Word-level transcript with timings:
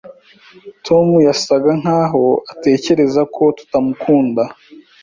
Tom 0.85 1.07
yasaga 1.27 1.69
nkaho 1.81 2.25
atekereza 2.51 3.21
ko 3.35 3.43
tutamukunda. 3.57 4.43